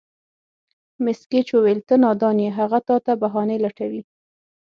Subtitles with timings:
[1.03, 4.01] مېس ګېج وویل: ته نادان یې، هغه تا ته بهانې لټوي.